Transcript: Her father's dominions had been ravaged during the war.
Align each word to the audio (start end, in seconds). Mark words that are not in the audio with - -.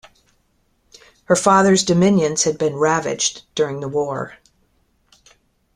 Her 1.25 1.35
father's 1.35 1.83
dominions 1.85 2.41
had 2.45 2.57
been 2.57 2.73
ravaged 2.75 3.43
during 3.53 3.81
the 3.81 3.87
war. 3.87 4.39